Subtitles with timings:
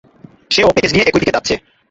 [0.51, 1.53] সেও প্যাকেজ নিয়ে একই দিকে যাচ্ছে।